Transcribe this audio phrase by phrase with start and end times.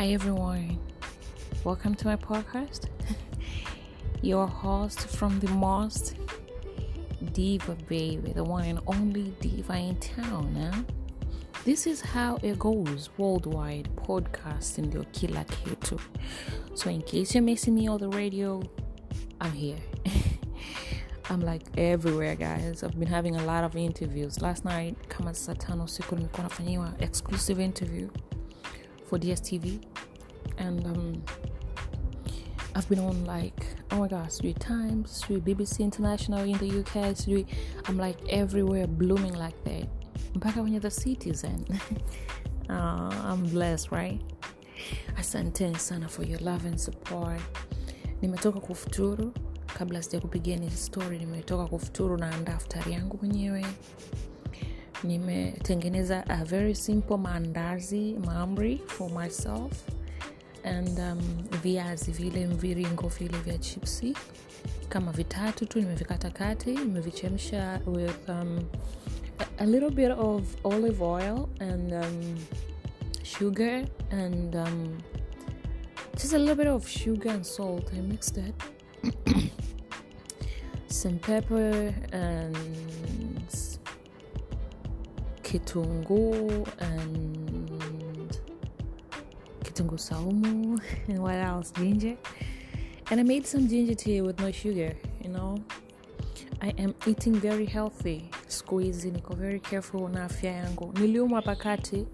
[0.00, 0.78] Hi, everyone.
[1.62, 2.86] Welcome to my podcast.
[4.22, 6.16] Your host from the most
[7.34, 10.86] diva baby, the one and only diva in town.
[11.66, 16.00] This is how it goes worldwide podcast ndio kila kitu.
[16.74, 18.62] So in case you're missing me on the radio,
[19.38, 19.82] I'm here.
[21.28, 22.82] I'm like everywhere guys.
[22.82, 24.40] I've been having a lot of interviews.
[24.40, 26.16] Last night kama saa tano usiku
[27.00, 28.08] exclusive interview
[29.10, 29.89] for DSTV
[30.60, 31.22] and um,
[32.76, 37.16] I've been on like oh my gosh, three times, three BBC International in the UK,
[37.16, 37.46] three
[37.88, 39.88] I'm like everywhere blooming like that.
[40.34, 41.64] Mpaka kwenye the citizen.
[42.70, 44.20] uh, I'm blessed, right?
[45.16, 47.40] Asanteni sana for your love and support.
[48.22, 49.32] Nimetoka kufuturu
[49.66, 53.66] kabla sija kupigia ni story, nimetoka kufuturu na daftari yangu mwenyewe
[55.04, 59.72] nimetengeneza a very simple maandazi maamri for myself
[60.64, 61.20] and um,
[61.62, 64.16] viazi vile mviringo vile vya chipsi.
[64.88, 68.68] Kama vitatu tu nimevikatakati nimevichemsha with um,
[69.58, 72.36] a, little bit of olive oil and um,
[73.22, 74.98] sugar and um,
[76.14, 77.90] just a little bit of sugar and salt.
[77.94, 78.54] I mixed it.
[80.88, 82.56] Some pepper and
[85.42, 87.79] kitungu and
[89.80, 92.16] kitunguu saumu and what else ginger
[93.10, 95.58] and i made some ginger tea with no sugar you know
[96.60, 102.06] i am eating very healthy siku hizi niko very careful na afya yangu niliumwa pakati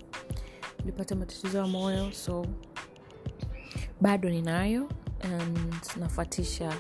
[0.79, 2.47] nilipata matatizo ya moyo so
[4.01, 4.89] bado ninayo
[5.21, 5.59] and
[5.97, 6.73] nafuatisha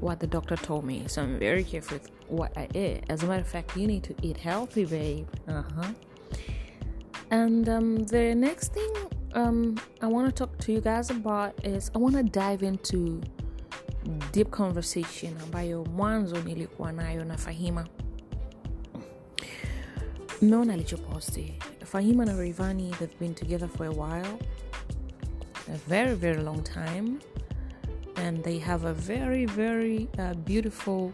[0.00, 1.04] what the doctor told me.
[1.08, 3.04] So I'm very careful with what I eat.
[3.10, 5.28] As a matter of fact, you need to eat healthy, babe.
[5.46, 5.92] Uh huh.
[7.30, 8.94] And um, the next thing
[9.34, 13.20] um, I want to talk to you guys about is I want to dive into
[14.32, 17.86] deep conversation about ambayo mwanzo nilikuwa nayo na Fahima.
[20.42, 21.54] Mmeona alichoposti.
[21.84, 24.38] Fahima na Rayvanny, they've been together for a while.
[25.68, 27.20] A very, very long time
[28.16, 31.12] and they have a very very uh, beautiful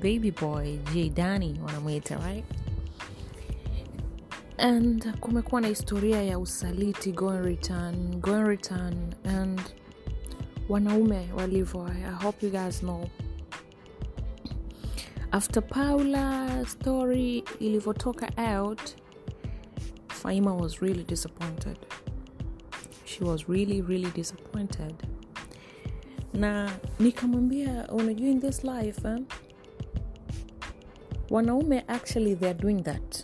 [0.00, 2.44] baby boy Jadani wanamwita right
[4.58, 9.60] and kumekuwa na historia ya usaliti go and return return and
[10.68, 11.86] wanaume walivyo.
[11.88, 13.08] I hope you guys know.
[15.32, 18.80] After paula story ilivyotoka out
[20.08, 21.78] faima was really disappointed.
[23.04, 24.94] She was really really disappointed.
[26.34, 29.18] Na nikamwambia unajua this life eh?
[31.30, 33.22] wanaume actually theyare doing that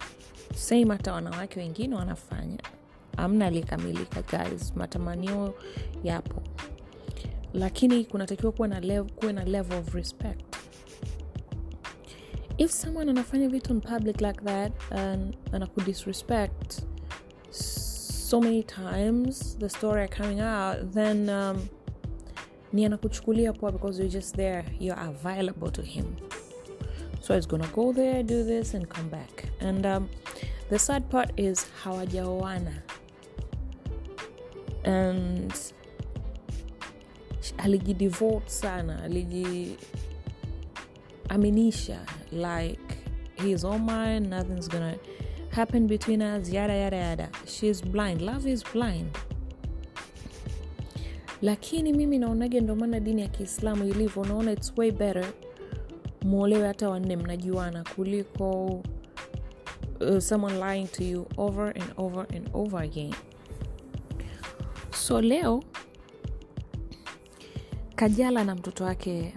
[0.62, 2.58] same hata wanawake wengine wanafanya.
[3.16, 4.72] Amna aliyekamilika guys.
[4.76, 5.54] Matamanio
[6.04, 6.42] yapo.
[7.54, 10.40] Lakini kunatakiwa kuwe na level, kuwe na level of respect.
[12.58, 16.82] If someone anafanya vitu in public like that and anakudisrespect
[17.50, 21.68] so many times the story are coming out then um,
[22.72, 24.64] ni anakuchukulia poa because you're just there.
[24.80, 26.16] You're available to him.
[27.20, 29.44] So it's gonna go there do this and come back.
[29.60, 30.08] And um,
[30.72, 32.72] the sad part is hawajaoana.
[34.84, 35.52] And
[37.58, 41.98] alijidevote sana alijiaminisha
[42.32, 42.80] like
[43.34, 44.94] he's all mine nothing's gonna
[45.50, 47.28] happen between us yada yada yada.
[47.46, 49.18] She's blind love is blind.
[51.42, 55.26] Lakini mimi naonaga ndo maana dini ya kiislamu ilivyo unaona its way better
[56.22, 58.82] mwolewe hata wanne mnajuana kuliko
[60.02, 63.14] uh, someone lying to you over and over and over again.
[64.92, 65.62] So leo
[67.96, 69.34] kajala na mtoto wake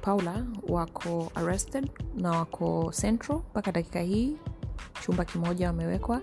[0.00, 3.38] paula wako arrested na wako central.
[3.38, 4.36] Mpaka dakika hii
[5.06, 6.22] chumba kimoja wamewekwa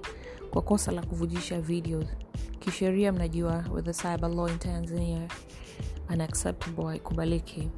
[0.52, 2.03] kwa kosa la kuvujisha video.
[2.59, 5.28] Kisheria mnajua with the cyber law in tanzania
[6.14, 7.70] unacceptable haikubaliki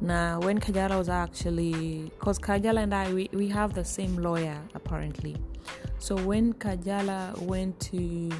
[0.00, 4.60] na when kajala was actually because kajala and i we, we have the same lawyer
[4.74, 5.36] apparently.
[5.98, 8.30] So when kajala went to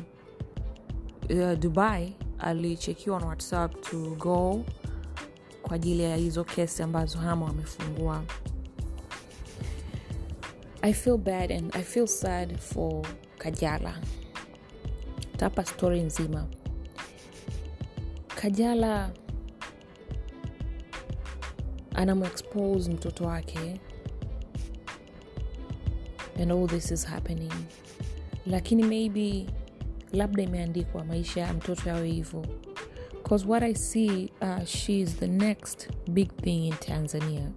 [1.30, 4.64] uh, dubai alichekiwa on whatsapp to go
[5.62, 8.22] kwa ajili ya hizo kesi ambazo hama wamefungua
[10.82, 13.02] i feel bad and i feel sad for
[13.38, 13.94] kajala.
[15.36, 16.46] Tapa story nzima.
[18.34, 19.10] Kajala
[21.96, 23.80] anamexpose mtoto wake.
[26.40, 27.52] And all this is happening.
[28.46, 29.46] Lakini maybe
[30.12, 32.46] labda imeandikwa maisha ya mtoto yawe hivyo.
[33.12, 37.50] Because what i see uh, she is the next big thing in tanzania.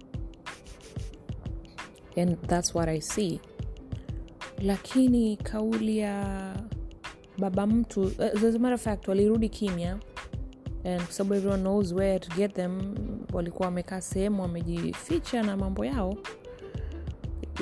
[2.16, 3.40] And that's what i see.
[4.58, 6.56] Lakini kauli ya
[7.38, 9.98] baba mtu uh, as a matter of fact walirudi kimya
[10.84, 12.94] and kwa everyone knows where to get them
[13.32, 16.16] walikuwa wamekaa sehemu wamejificha na mambo yao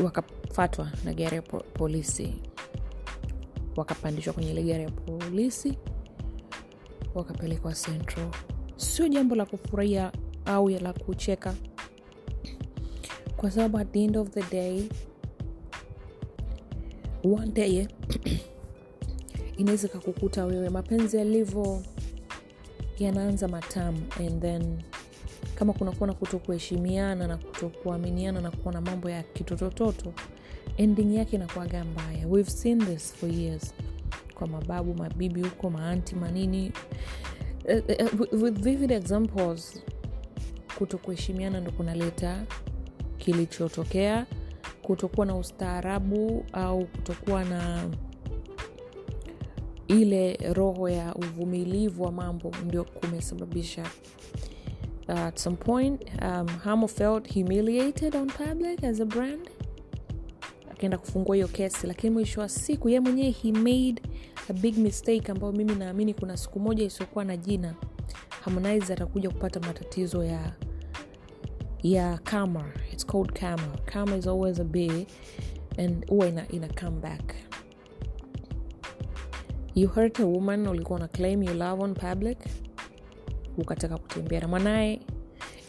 [0.04, 2.34] wakafatwa na gari ya po- polisi.
[3.76, 5.78] Wakapandishwa kwenye ile gari ya polisi
[7.14, 8.28] wakapelekwa central.
[8.76, 10.12] Sio jambo la kufurahia
[10.44, 11.54] au la kucheka.
[13.36, 14.88] Kwa sababu at the end of the day
[17.24, 17.86] one day
[19.58, 20.68] inaweza kakukuta wewe.
[20.70, 21.82] Mapenzi yalivyo
[23.04, 24.82] yanaanza matamu and then
[25.54, 30.12] kama kunakuwa na kuto kuheshimiana na kuto kuaminiana na kuwa na mambo ya kitotototo
[30.76, 32.26] ending yake inakuaga mbaya.
[32.28, 33.74] We've seen this for years.
[34.34, 36.72] Kwa mababu mabibi huko maanti manini.
[37.64, 39.82] Uh, uh, with vivid examples
[40.78, 42.42] kuto kuheshimiana ndo kunaleta
[43.18, 44.26] kilichotokea.
[44.82, 47.84] Kutokuwa na ustaarabu au kutokuwa na
[49.88, 53.82] ile roho ya uvumilivu wa mambo ndio kumesababisha
[55.08, 59.50] uh, at some point um, hamo felt humiliated on public as a brand.
[60.70, 64.02] Akaenda kufungua hiyo kesi lakini mwisho wa siku ye mwenyewe he made
[64.50, 67.74] a big mistake ambayo mimi naamini kuna siku moja isiyokuwa na jina
[68.40, 70.52] harmonize atakuja kupata matatizo ya
[71.82, 75.06] ya kama it's called kama kama is always a bay
[75.78, 77.34] and huwa ina, ina come back
[79.78, 82.38] you hurt a woman ulikuwa na claim you love on public
[83.58, 85.00] ukataka kutembea na mwanaye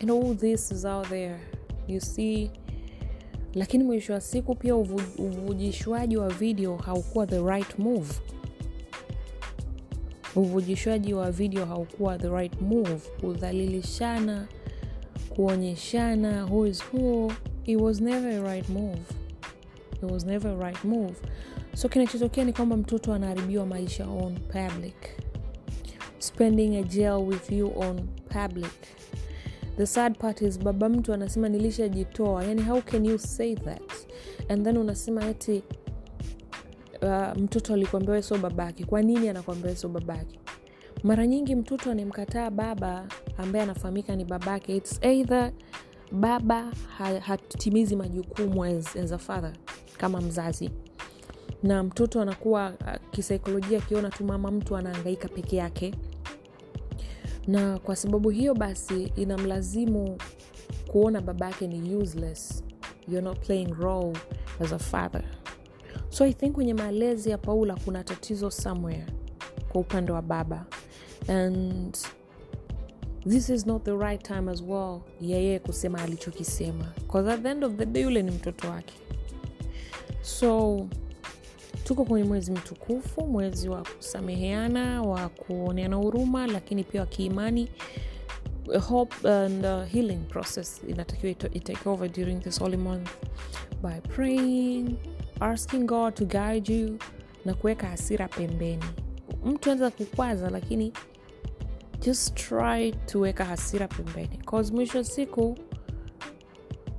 [0.02, 1.40] and all this is out there.
[1.88, 2.52] You see
[3.54, 8.14] lakini mwisho wa siku pia uvujishwaji wa video haukuwa the right move.
[10.36, 13.00] Uvujishwaji wa video haukuwa the right move.
[13.22, 14.48] Kudhalilishana
[15.30, 17.32] kuonyeshana who is who
[17.66, 19.02] it was never a right move.
[20.04, 21.16] It was never a right move
[21.80, 24.96] so kinachotokea ni kwamba mtoto anaharibiwa maisha on public.
[26.18, 28.72] Spending a jail with you on public.
[29.78, 32.44] The sad part is baba mtu anasema nilishajitoa.
[32.44, 33.92] Yani how can you say that?
[34.50, 35.64] And then unasema eti
[37.02, 38.84] uh, mtoto alikuambia we babake.
[38.84, 40.40] Kwa nini anakuambia we sio babake?
[41.04, 45.52] Mara nyingi mtoto anayemkataa baba ambaye anafahamika ni babake its either
[46.12, 46.72] baba
[47.20, 49.54] hatimizi majukumu as, as a father
[49.98, 50.70] kama mzazi
[51.64, 55.94] na mtoto anakuwa uh, kisaikolojia akiona tu mama mtu anaangaika peke yake.
[57.48, 60.18] Na kwa sababu hiyo basi inamlazimu
[60.88, 62.64] kuona baba yake ni useless.
[63.08, 64.18] You're not playing role
[64.60, 65.24] as a father.
[66.10, 69.06] So i think kwenye malezi ya paula kuna tatizo somewhere
[69.70, 70.66] kwa upande wa baba.
[71.28, 71.98] And
[73.28, 76.86] this is not the right time as well yeye kusema alichokisema.
[77.08, 78.94] Bcause at the end of the day yule ni mtoto wake.
[80.22, 80.88] So
[81.90, 87.72] tuko kwenye mwezi mtukufu mwezi wa kusameheana wa kuoneana huruma lakini pia wa kiimani.
[88.88, 93.10] Hope and uh, healing process inatakiwa itake over during this holy month.
[93.82, 94.96] By praying
[95.40, 96.98] asking god to guide you
[97.46, 98.86] na kuweka hasira pembeni.
[99.46, 100.94] Mtu anaweza kukwaza lakini
[102.02, 104.38] just try to weka hasira pembeni.
[104.46, 105.58] Cause mwisho siku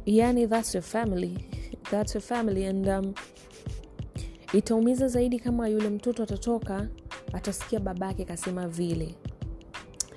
[0.06, 1.38] yani that's your family.
[1.90, 3.14] That's your family and um,
[4.52, 6.88] itaumiza zaidi kama yule mtoto atatoka
[7.32, 9.14] atasikia babake kasema vile.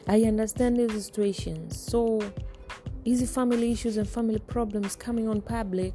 [0.08, 1.86] I understand these situations.
[1.86, 2.24] So
[3.04, 5.94] hizi family issues and family problems coming on public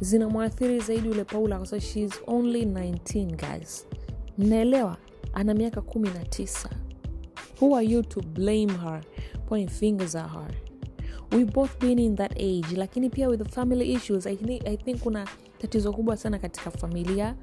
[0.00, 3.86] zinamwathiri zaidi yule paula kwa sababu shes only 19 guys.
[4.38, 4.96] Mnaelewa?
[5.32, 6.68] Ana miaka 19
[7.60, 9.00] who are you to blame her?
[9.46, 10.50] Point fingers at her.
[11.32, 14.76] We both been in that age lakini pia with the family issues I think, i
[14.76, 15.28] think kuna
[15.58, 17.34] tatizo kubwa sana katika familia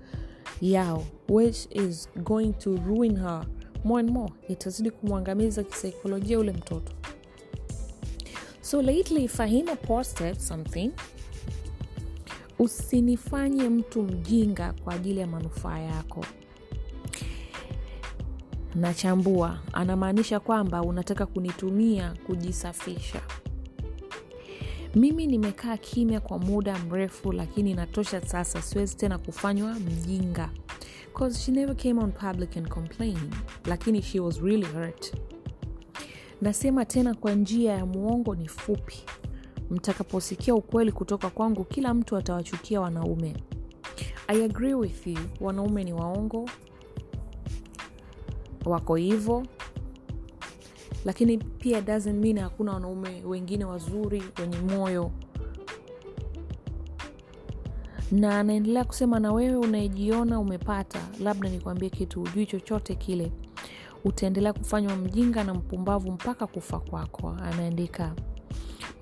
[0.61, 3.45] yao which is going to ruin her.
[3.83, 6.91] More and more itazidi kumwangamiza kisaikolojia ule mtoto.
[8.61, 10.91] So lately fahima posted something.
[12.59, 16.25] Usinifanye mtu mjinga kwa ajili ya manufaa yako.
[18.75, 23.21] Nachambua anamaanisha kwamba unataka kunitumia kujisafisha
[24.95, 30.49] mimi nimekaa kimya kwa muda mrefu lakini inatosha sasa siwezi tena kufanywa mjinga.
[31.17, 33.35] Cause she never came on public and complained
[33.65, 35.13] lakini she was really hurt
[36.41, 38.95] nasema tena kwa njia ya muongo ni fupi.
[39.71, 43.35] Mtakaposikia ukweli kutoka kwangu kila mtu atawachukia wanaume.
[44.27, 46.49] I agree with you wanaume ni waongo
[48.65, 49.45] wako hivyo
[51.05, 55.11] lakini pia doesn't mean hakuna wanaume wengine wazuri wenye moyo.
[58.11, 63.31] Na anaendelea kusema na wewe unayejiona umepata labda nikwambie kitu hujui chochote kile.
[64.05, 68.15] Utaendelea kufanywa mjinga na mpumbavu mpaka kufa kwako anaandika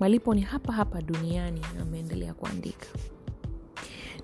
[0.00, 2.86] malipo ni hapa hapa duniani ameendelea kuandika.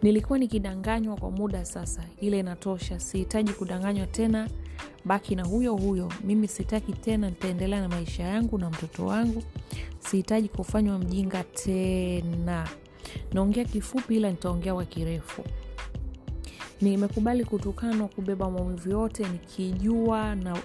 [0.03, 3.01] Nilikuwa nikidanganywa kwa muda sasa ile inatosha.
[3.01, 4.49] Sihitaji kudanganywa tena
[5.05, 6.13] baki na huyo huyo.
[6.25, 9.43] Mimi sitaki tena nitaendelea na maisha yangu na mtoto wangu.
[9.99, 12.69] Sihitaji kufanywa mjinga tena.
[13.33, 15.45] Naongea kifupi ila nitaongea kwa kirefu.
[16.81, 20.59] Nimekubali kutukanwa kubeba maumivu yote nikijua na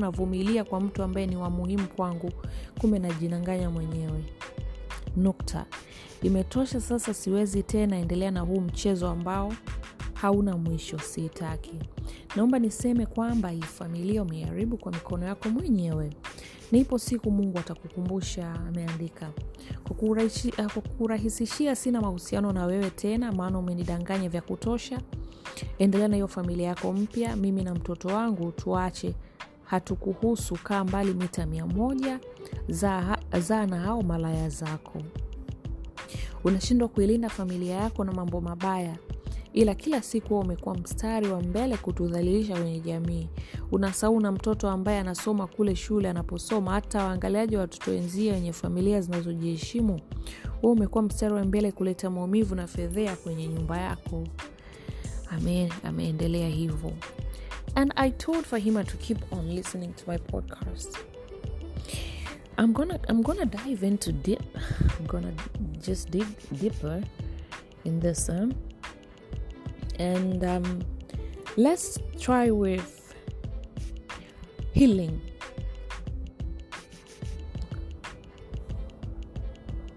[0.00, 2.32] navumilia kwa mtu ambaye ni wa muhimu kwangu.
[2.80, 4.24] Kumbe najinanganya mwenyewe.
[5.16, 5.66] Nukta.
[6.22, 9.52] Imetosha sasa siwezi tena endelea na huu mchezo ambao
[10.20, 11.72] hauna mwisho siitaki
[12.36, 16.10] naomba niseme kwamba hii familia umeiharibu kwa mikono yako mwenyewe.
[16.72, 19.30] Na ipo siku mungu atakukumbusha ameandika.
[19.84, 19.96] Kwa
[20.98, 25.00] kurahisishia sina mahusiano na wewe tena maana umenidanganya vya kutosha.
[25.78, 29.14] Endelea na hiyo familia yako mpya mimi na mtoto wangu tuache.
[29.64, 32.20] Hatukuhusu kaa mbali mita mia moja
[32.68, 35.02] zaa, zaa na hao malaya zako.
[36.44, 38.96] Unashindwa kuilinda familia yako na mambo mabaya
[39.52, 43.28] ila kila siku huwa umekuwa mstari wa mbele kutudhalilisha kwenye jamii.
[43.72, 49.00] Unasahau na mtoto ambaye anasoma kule shule anaposoma hata waangaliaji wa watoto wenzie wenye familia
[49.00, 50.00] zinazojiheshimu.
[50.60, 54.24] Huwa umekuwa mstari wa mbele kuleta maumivu na fedhea kwenye nyumba yako.
[55.30, 56.92] Ame, ameendelea hivyo.
[57.74, 60.98] And i told fahima to keep on listening to my podcast.
[62.58, 64.40] I'm gonna, I'm gonna dive into deep
[64.98, 65.32] i'm gonna
[65.86, 66.26] just dig
[66.60, 67.02] deeper
[67.84, 68.52] in this um,
[69.98, 70.82] and um,
[71.56, 73.14] let's try with
[74.72, 75.20] healing.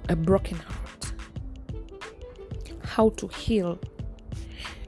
[0.09, 1.13] A broken heart.
[2.83, 3.79] How to heal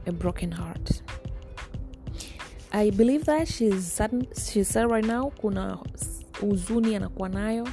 [0.05, 1.01] a broken heart.
[2.73, 4.01] I believe that she's,
[4.51, 5.29] she's said right now.
[5.41, 5.79] Kuna
[6.41, 7.67] huzuni anakuwa nayo.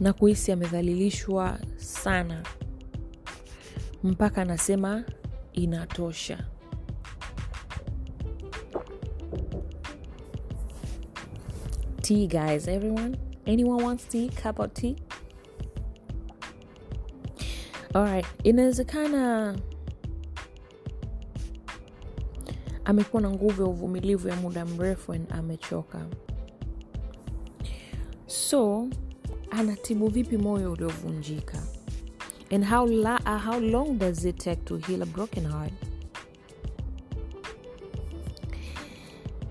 [0.00, 2.42] Na kuhisi amedhalilishwa sana.
[4.04, 5.04] Mpaka anasema
[5.58, 6.44] inatosha.
[12.02, 13.16] Tea guys everyone.
[13.46, 14.28] Anyone wants tea?
[14.42, 14.96] Cup of tea?
[17.94, 19.56] Alright inawezekana
[22.84, 26.06] amekuwa na nguvu ya uvumilivu ya muda mrefu amechoka.
[28.26, 28.88] So
[29.50, 31.62] anatibu vipi moyo uliovunjika
[32.50, 35.72] and how, la- uh, how long does it take to heal a broken heart?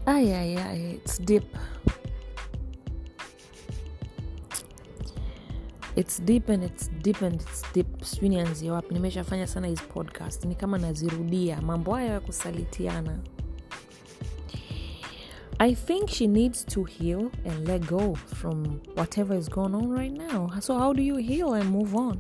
[0.07, 1.43] Ay, ay, ay, it's deep.
[5.95, 7.87] It's deep and it's deep and it's deep.
[8.01, 10.45] Sijui nianzie wapi nimeshafanya sana hizi podcast.
[10.45, 13.17] Ni kama nazirudia mambo hayo ya kusalitiana.
[15.59, 20.13] I think she needs to heal and let go from whatever is going on right
[20.13, 20.49] now.
[20.59, 22.19] So how do you heal and move on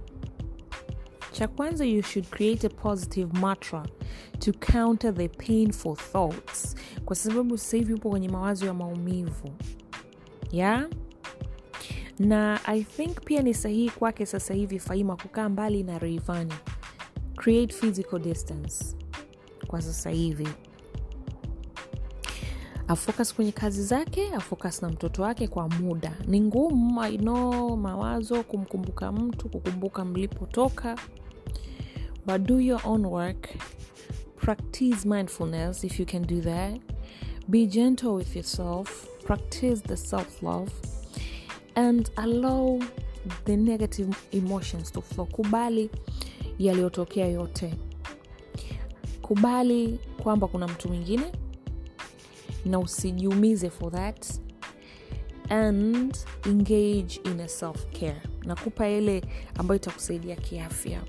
[1.37, 3.85] cha kwanza you should create a positive mantra
[4.39, 6.75] to counter the painful thoughts.
[7.05, 9.49] Kwa sababu sasa hivi upo kwenye mawazo ya maumivu.
[10.51, 10.87] Yeah?
[12.19, 16.53] na i think pia ni sahihi kwake sasa hivi faima kukaa mbali na reivani
[17.35, 18.95] create physical distance
[19.67, 20.47] kwa sasa hivi.
[22.87, 26.17] Afocus kwenye kazi zake afocus na mtoto wake kwa muda.
[26.27, 30.95] Ni ngumu I mawazo kumkumbuka mtu kukumbuka mlipotoka
[32.27, 33.49] but do your own work.
[34.35, 36.79] Practice mindfulness if you can do that.
[37.49, 39.07] Be gentle with yourself.
[39.25, 40.69] Practice the self-love.
[41.75, 42.79] And allow
[43.45, 45.25] the negative emotions to flow.
[45.25, 45.89] Kubali
[46.59, 47.73] yaliyotokea yote.
[49.21, 51.31] Kubali kwamba kuna mtu mwingine.
[52.65, 54.25] Na usijiumize for that.
[55.49, 59.23] And engage in a self care nakupa ile
[59.55, 61.01] ambayo itakusaidia kiafya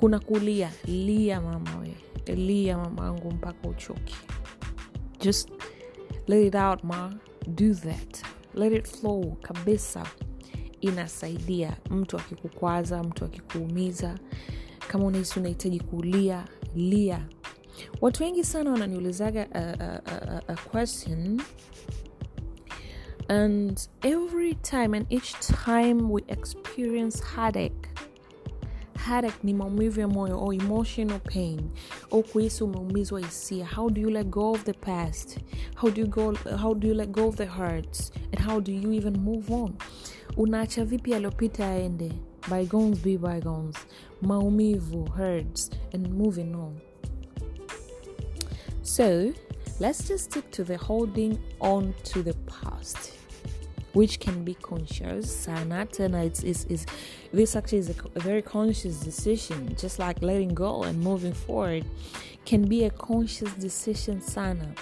[0.00, 0.70] kuna kulia.
[0.84, 1.94] Lia mama we.
[2.34, 4.16] Lia mama angu mpaka uchoki
[5.20, 5.50] just
[6.26, 7.12] let it out ma.
[7.46, 8.22] Do that.
[8.54, 10.06] Let it flow kabisa.
[10.80, 11.76] Inasaidia.
[11.90, 14.18] Mtu akikukwaza mtu akikuumiza.
[14.88, 17.26] Kama unahisi unahitaji kulia lia.
[18.00, 21.42] Watu wengi sana wananiulizaga a, a, a, a question.
[23.28, 27.88] And every time and each time we experience headache
[29.10, 31.60] headache ni maumivu ya moyo or emotional pain
[32.10, 33.66] au kuhisi umeumizwa hisia.
[33.66, 35.38] How do you let go of the past?
[35.74, 38.12] How do you, go, how do you let go of the hurts?
[38.32, 39.74] And how do you even move on?
[40.36, 42.12] Unaacha vipi yaliyopita yaende?
[42.50, 43.76] Bygones be bygones
[44.22, 46.80] maumivu hurts and moving on.
[48.82, 49.32] So
[49.80, 53.19] let's just stick to the holding on to the past
[53.94, 56.86] which can be conscious sana tena it's, it's, it's,
[57.34, 61.84] this actually is a, very conscious decision just like letting go and moving forward
[62.44, 64.74] can be a conscious decision sana.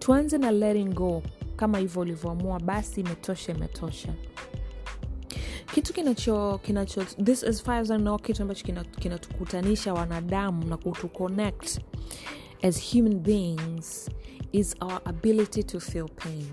[0.00, 1.22] Tuanze na letting go
[1.56, 4.14] kama hivyo ulivyoamua basi imetosha imetosha.
[5.74, 7.84] Kitu kinacho kinacho this as far
[8.22, 8.64] kitu ambacho
[9.00, 11.80] kinatukutanisha kina wanadamu na kutuconnect
[12.62, 14.10] as human beings
[14.52, 16.46] is our ability to feel pain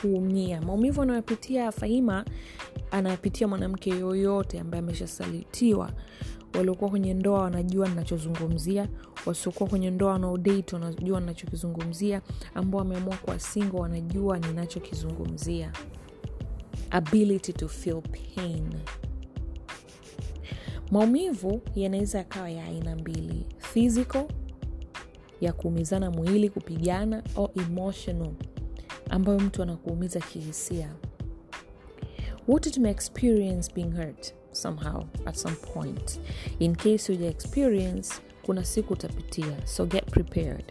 [0.00, 0.60] kuumia.
[0.60, 2.24] Maumivu anayopitia fahima
[2.90, 5.92] anayapitia mwanamke yoyote ambaye ameshasalitiwa.
[6.54, 8.88] Waliokuwa kwenye ndoa wanajua ninachozungumzia.
[9.26, 12.22] Wasiokuwa kwenye ndoa wanaodate wanajua ninachokizungumzia.
[12.54, 15.72] Ambao wameamua kuwa singo wanajua ninachokizungumzia.
[16.90, 18.68] Ability to feel pain.
[20.90, 23.46] Maumivu yanaweza yakawa ya aina mbili.
[23.58, 24.24] Physical
[25.40, 28.30] ya kuumizana mwili kupigana au emotional
[29.08, 30.92] ambayo mtu anakuumiza kihisia.
[32.48, 36.20] Wote tume experience being hurt somehow at some point?
[36.58, 39.66] In case uja experience kuna siku utapitia.
[39.66, 40.64] So get prepared.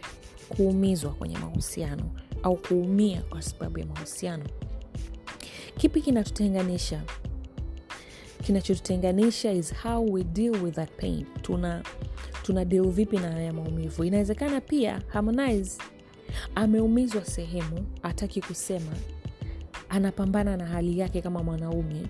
[0.48, 2.10] Kuumizwa kwenye mahusiano
[2.42, 4.44] au kuumia kwa sababu ya mahusiano.
[5.76, 7.02] Kipi kinatutenganisha
[8.42, 11.26] kinachotutenganisha is how we deal with that pain.
[11.42, 11.82] Tuna
[12.42, 14.04] tuna deal vipi na haya maumivu?
[14.04, 15.82] Inawezekana pia harmonize
[16.54, 17.86] ameumizwa sehemu
[18.18, 18.92] ataki kusema
[19.88, 22.06] anapambana na hali yake kama mwanaume.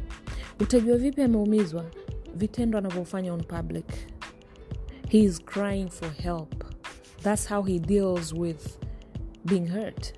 [0.60, 1.84] Utajua vipi ameumizwa?
[2.34, 3.84] Vitendo anavyofanya on public.
[5.08, 6.64] He is crying for help.
[7.22, 8.78] Thats how he deals with
[9.44, 10.14] being hurt.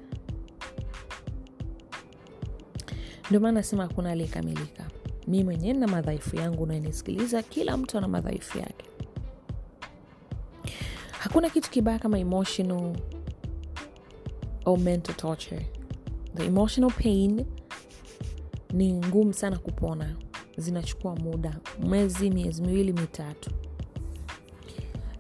[3.29, 4.85] Ndio maana nasema hakuna aliyekamilika.
[5.27, 8.85] Mi mwenyewe na madhaifu yangu unanisikiliza kila mtu ana madhaifu yake.
[11.19, 12.97] Hakuna kitu kibaya kama emotional
[14.65, 15.80] or mental torture
[16.37, 17.45] the emotional pain
[18.73, 20.17] ni ngumu sana kupona.
[20.57, 21.57] Zinachukua muda.
[21.81, 23.51] Mwezi miezi miwili mitatu.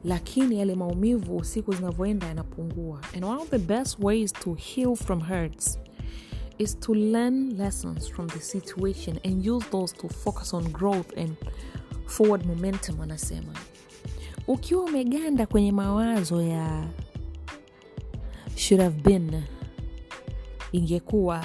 [0.04, 3.00] Lakini yale maumivu siku zinavyoenda yanapungua.
[3.14, 5.78] And one of the best ways to heal from hurts
[6.58, 11.32] is to learn lessons from the situation and use those to focus on growth and
[12.06, 13.52] forward momentum anasema.
[14.48, 16.88] Ukiwa umeganda kwenye mawazo ya
[18.56, 19.42] should have been
[20.72, 21.44] ingekuwa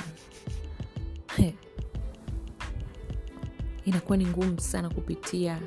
[3.86, 5.60] inakuwa ni ngumu sana kupitia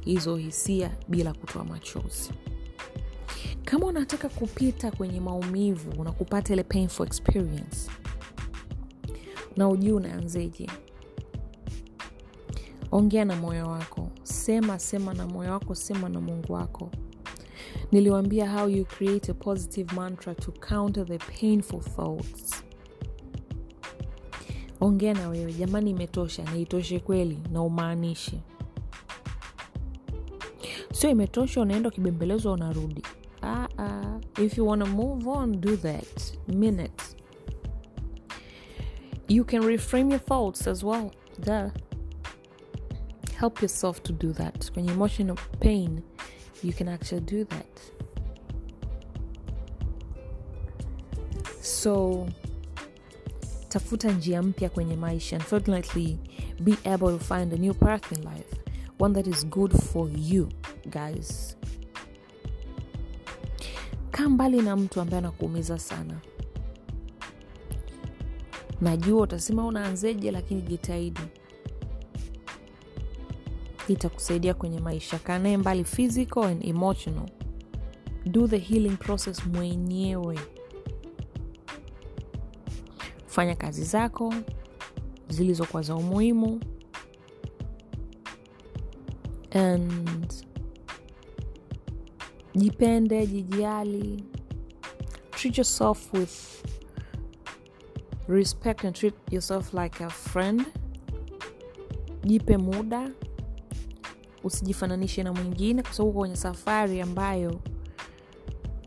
[0.00, 2.30] hizo hisia bila kutoa machozi.
[3.64, 7.90] Kama unataka kupita kwenye maumivu na kupata ile painful experience
[9.56, 10.70] na ujui unaanzeje
[12.92, 14.10] ongea na moyo wako.
[14.22, 16.90] Sema sema na moyo wako sema na mungu wako.
[17.92, 22.64] Niliwambia how you create a positive mantra to counter the painful thoughts
[24.80, 28.40] ongea na wewe jamani imetosha na itoshe kweli na umaanishe
[30.92, 33.02] sio imetosha unaenda ukibembelezwa unarudi.
[33.42, 34.20] Ah, ah.
[34.42, 36.38] if you wanna move on do that.
[36.48, 37.02] Minute.
[39.28, 41.10] You can reframe your thoughts as well.
[41.44, 41.70] Duh.
[43.38, 44.72] help yourself to do that.
[44.72, 46.02] Kwenye emotional pain
[46.62, 47.80] you can actually do that.
[51.60, 52.28] So
[53.68, 55.36] tafuta njia mpya kwenye maisha.
[55.36, 56.18] Unfortunately
[56.60, 58.56] be able to find a new path in life.
[58.98, 60.48] One that is good for you
[60.90, 61.56] guys.
[64.10, 66.14] Kaa mbali na mtu ambaye anakuumiza sana.
[68.80, 71.20] Najua utasema unaanzeje lakini jitahidi.
[73.88, 75.18] Itakusaidia kwenye maisha.
[75.18, 77.28] Kaa mbali physical and emotional.
[78.26, 80.38] Do the healing process mwenyewe
[83.36, 84.34] fanya kazi zako
[85.28, 86.60] zilizokuwa za umuhimu.
[89.50, 90.32] And
[92.54, 94.24] jipende jijiali.
[95.30, 96.64] Treat yourself with
[98.28, 100.62] respect and treat yourself like a friend.
[102.24, 103.10] Jipe muda.
[104.44, 107.60] Usijifananishe na mwingine kwa sababu kwenye safari ambayo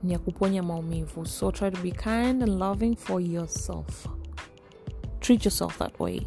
[0.04, 1.26] ni ya kuponya maumivu.
[1.26, 4.19] So try to be kind and loving for yourself
[5.30, 6.22] treat yourself that way.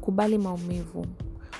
[0.00, 1.06] Kubali maumivu.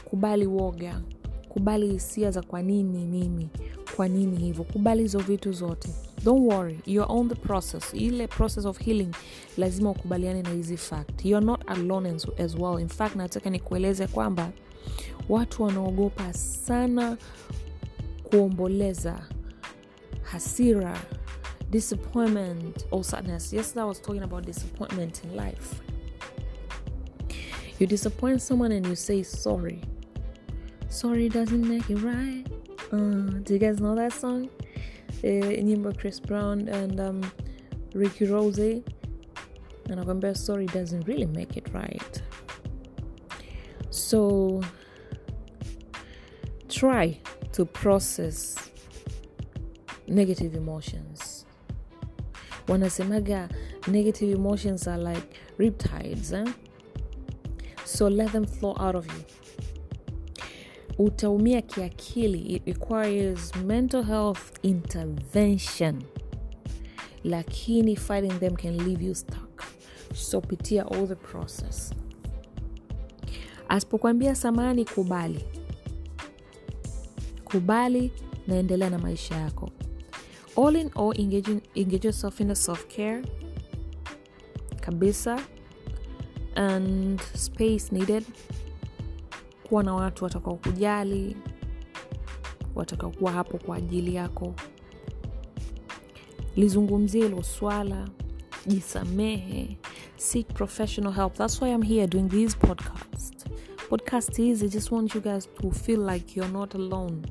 [0.04, 1.00] Kubali woga.
[1.48, 3.48] Kubali hisia za kwa nini mimi?
[3.96, 4.64] Kwa nini hivyo?
[4.64, 5.88] Kubali hizo vitu zote.
[6.24, 6.80] Don't worry.
[6.86, 7.94] You're on the process.
[7.94, 9.10] Ile process of healing
[9.56, 11.24] lazima ukubaliane na hizi fact.
[11.24, 12.10] You're not alone
[12.44, 12.80] as well.
[12.80, 14.50] In fact nataka nikueleze kwamba
[15.28, 17.16] watu wanaogopa sana
[18.22, 19.20] kuomboleza
[20.22, 20.98] hasira
[21.70, 23.52] disappointment or sadness.
[23.52, 25.80] Yesterday i was talking about disappointment in life.
[27.78, 29.80] You disappoint someone and you say sorry.
[30.88, 32.44] Sorry doesn't make it right.
[32.90, 34.48] Uh, do you guys know that song?
[35.22, 37.32] Uh, chris brown and um,
[37.94, 38.82] ricky rose.
[39.88, 42.22] Anakwambia sorry doesn't really make it right.
[43.90, 44.62] So
[46.68, 47.18] try
[47.52, 48.70] to process
[50.06, 51.17] negative emotions
[52.68, 53.48] wanasemaga
[53.86, 56.44] negative emotions are like riptides eh?
[57.84, 59.22] so let them flow out of you.
[60.98, 66.02] Utaumia kiakili it requires mental health intervention.
[67.24, 69.64] Lakini fighting them can leave you stuck.
[70.14, 71.92] So pitia all the process.
[73.68, 75.44] Asipokuambia samani kubali.
[77.44, 78.12] Kubali
[78.46, 79.70] naendelea na maisha yako
[80.58, 83.22] all in all engage, engage yourself in a self care
[84.80, 85.40] kabisa
[86.56, 88.24] and space needed.
[89.68, 91.36] Kuwa na watu watakao kujali
[92.74, 94.54] watakao kuwa hapo kwa ajili yako.
[96.56, 98.08] Lizungumzie hilo swala
[98.66, 99.76] jisamehe
[100.16, 101.34] seek professional help.
[101.34, 103.44] That's why i'm here doing these podcasts.
[103.88, 107.22] Podcast hizi i just want you guys to feel like you're not alone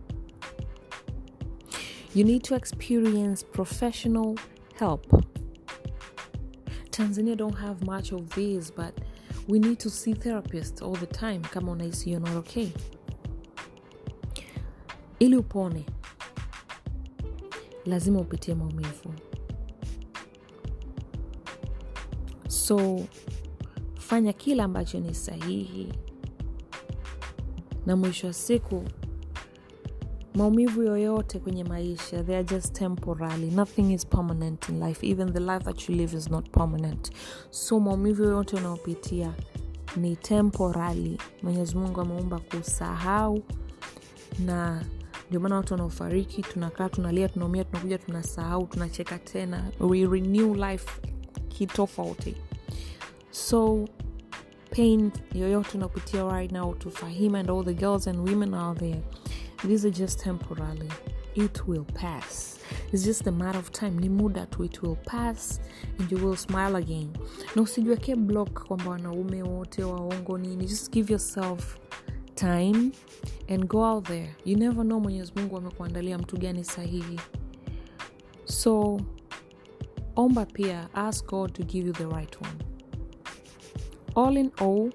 [2.15, 4.35] you need to experience professional
[4.79, 5.05] help.
[6.91, 8.93] Tanzania don't have much of this, but
[9.47, 11.41] we need to see therapists all the time.
[11.41, 12.71] Kama unahisi you're not okay.
[15.19, 15.85] Ili upone
[17.85, 19.13] lazima upitie maumivu.
[22.47, 23.05] So
[23.99, 25.93] fanya kila ambacho ni sahihi.
[27.85, 28.83] Na mwisho wa siku
[30.37, 33.51] maumivu yoyote kwenye maisha they are just temporary.
[33.51, 35.07] Nothing is permanent in life.
[35.07, 37.11] Even the life that you live is not permanent.
[37.49, 39.33] So maumivu yoyote unayopitia
[39.95, 41.17] ni temporary.
[41.43, 43.43] Mwenyezi mungu ameumba kusahau.
[44.45, 44.85] Na
[45.29, 49.63] ndio maana watu wanaofariki tunakaa tunalia tunaumia tunakuja tunasahau tunacheka tena.
[49.79, 51.01] We renew life
[51.49, 52.35] kitofauti.
[53.31, 53.85] So
[54.75, 59.01] pain yoyote unapitia right now to fahima and all the girls and women are there
[59.65, 60.89] these are just temporarily
[61.35, 62.59] it will pass.
[62.91, 63.99] It's just a matter of time.
[63.99, 65.59] Ni muda tu it will pass
[65.99, 67.09] and you will smile again.
[67.55, 70.65] Na usijiwekee block kwamba wanaume wote waongo nini.
[70.65, 71.77] Just give yourself
[72.35, 72.91] time
[73.49, 74.35] and go out there.
[74.45, 77.19] You never know mwenyezi mungu amekuandalia mtu gani sahihi.
[78.45, 79.01] So
[80.15, 80.89] omba pia.
[80.93, 82.63] Ask god to give you the right one.
[84.15, 84.91] All in all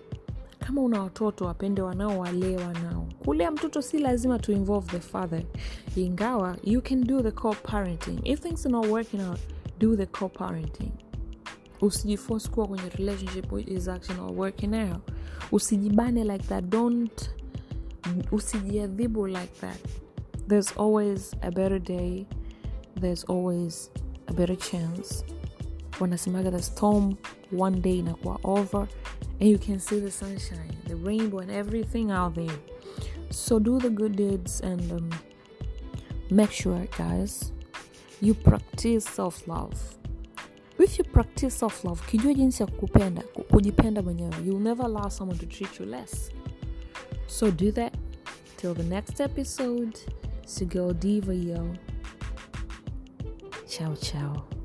[0.62, 3.08] kama una watoto wapende wanao walee wanao.
[3.24, 5.42] Kulea mtoto si lazima to involve the father.
[5.96, 8.20] Ingawa you can do the co-parenting.
[8.24, 9.40] If things are not working out
[9.78, 10.92] do the co-parenting.
[11.80, 15.02] Usijiforce kuwa kwenye relationship is actually not working out.
[15.52, 16.64] Usijibane like that.
[16.64, 17.30] Don't
[18.32, 19.78] usijiadhibu like that.
[20.48, 22.26] There's always a better day.
[23.00, 23.90] There's always
[24.28, 25.24] a better chance.
[26.00, 27.16] Wanasemaga the storm
[27.58, 28.88] one day inakuwa over
[29.40, 32.58] and you can see the sunshine the rainbow and everything out there.
[33.30, 35.10] So do the good deeds and um,
[36.30, 37.52] make sure guys
[38.20, 39.76] you practice self-love.
[40.78, 44.34] If you practice self-love kijua jinsi ya kukupenda kujipenda mwenyewe.
[44.46, 46.30] You'll never allow someone to treat you less.
[47.26, 47.94] So do that
[48.56, 49.98] till the next episode.
[50.46, 51.76] So go diva yo.
[53.66, 54.61] Ciao ciao